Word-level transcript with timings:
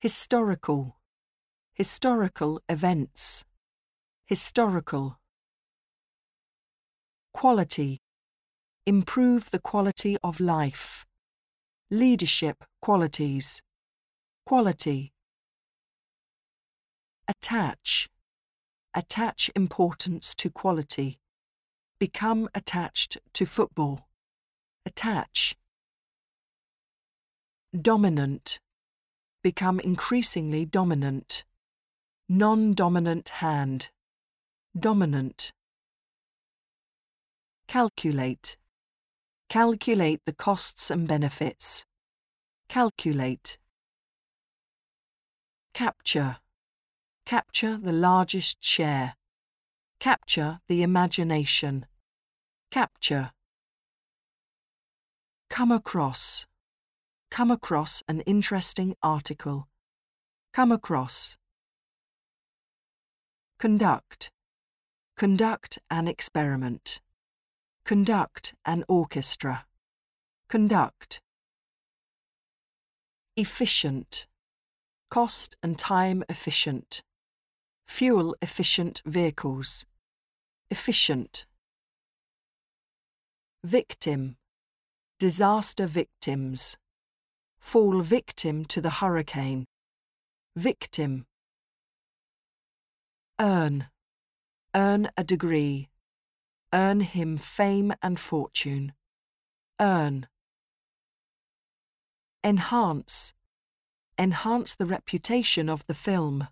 Historical. 0.00 0.94
Historical 1.74 2.62
events. 2.68 3.44
Historical. 4.26 5.18
Quality. 7.34 8.00
Improve 8.86 9.50
the 9.50 9.58
quality 9.58 10.16
of 10.22 10.38
life. 10.38 11.04
Leadership 11.90 12.62
qualities. 12.80 13.60
Quality. 14.46 15.12
Attach. 17.26 18.08
Attach 18.94 19.50
importance 19.56 20.32
to 20.36 20.48
quality. 20.48 21.18
Become 21.98 22.48
attached 22.54 23.18
to 23.32 23.44
football. 23.44 24.06
Attach. 24.86 25.56
Dominant. 27.76 28.60
Become 29.48 29.80
increasingly 29.80 30.66
dominant. 30.66 31.46
Non 32.28 32.74
dominant 32.74 33.30
hand. 33.40 33.88
Dominant. 34.78 35.54
Calculate. 37.66 38.58
Calculate 39.48 40.20
the 40.26 40.34
costs 40.34 40.90
and 40.90 41.08
benefits. 41.08 41.86
Calculate. 42.68 43.56
Capture. 45.72 46.36
Capture 47.24 47.78
the 47.78 47.94
largest 47.94 48.62
share. 48.62 49.14
Capture 49.98 50.60
the 50.68 50.82
imagination. 50.82 51.86
Capture. 52.70 53.30
Come 55.48 55.72
across. 55.72 56.46
Come 57.30 57.50
across 57.50 58.02
an 58.08 58.20
interesting 58.20 58.96
article. 59.02 59.68
Come 60.52 60.72
across. 60.72 61.36
Conduct. 63.58 64.30
Conduct 65.16 65.78
an 65.90 66.08
experiment. 66.08 67.00
Conduct 67.84 68.54
an 68.64 68.84
orchestra. 68.88 69.66
Conduct. 70.48 71.20
Efficient. 73.36 74.26
Cost 75.10 75.56
and 75.62 75.78
time 75.78 76.24
efficient. 76.28 77.02
Fuel 77.86 78.36
efficient 78.42 79.02
vehicles. 79.04 79.86
Efficient. 80.70 81.46
Victim. 83.64 84.36
Disaster 85.18 85.86
victims. 85.86 86.76
Fall 87.68 88.00
victim 88.00 88.64
to 88.64 88.80
the 88.80 88.88
hurricane. 88.88 89.66
Victim. 90.56 91.26
Earn. 93.38 93.88
Earn 94.74 95.10
a 95.18 95.22
degree. 95.22 95.90
Earn 96.72 97.00
him 97.00 97.36
fame 97.36 97.92
and 98.00 98.18
fortune. 98.18 98.94
Earn. 99.78 100.28
Enhance. 102.42 103.34
Enhance 104.18 104.74
the 104.74 104.86
reputation 104.86 105.68
of 105.68 105.86
the 105.86 105.92
film. 106.08 106.48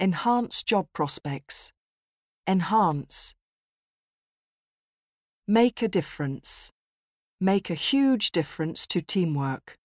Enhance 0.00 0.62
job 0.62 0.86
prospects. 0.94 1.74
Enhance. 2.48 3.34
Make 5.46 5.82
a 5.82 5.88
difference. 5.88 6.72
Make 7.38 7.68
a 7.68 7.74
huge 7.74 8.30
difference 8.30 8.86
to 8.86 9.02
teamwork. 9.02 9.76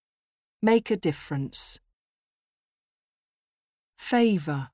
Make 0.62 0.90
a 0.90 0.98
difference. 0.98 1.80
Favour. 4.00 4.70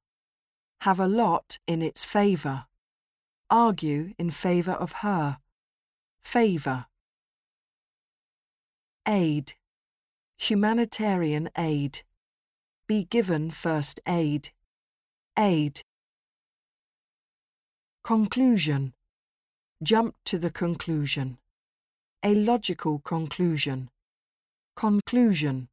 Have 0.82 1.00
a 1.00 1.08
lot 1.08 1.60
in 1.68 1.82
its 1.82 2.06
favour. 2.06 2.66
Argue 3.50 4.14
in 4.18 4.32
favour 4.32 4.72
of 4.72 4.94
her. 5.04 5.40
Favour. 6.22 6.86
Aid. 9.06 9.56
Humanitarian 10.38 11.50
aid. 11.58 12.04
Be 12.88 13.04
given 13.04 13.52
first 13.52 14.00
aid. 14.08 14.52
Aid. 15.38 15.82
Conclusion. 18.06 18.94
Jump 19.82 20.16
to 20.24 20.38
the 20.38 20.52
conclusion. 20.52 21.40
A 22.24 22.34
logical 22.34 23.00
conclusion. 23.00 23.90
Conclusion. 24.78 25.68